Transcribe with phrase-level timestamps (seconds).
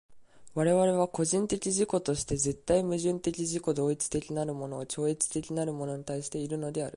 [0.55, 6.89] 我々は個人的自己として絶対矛盾的自己同一的なるもの超越的なるものに対しているのである。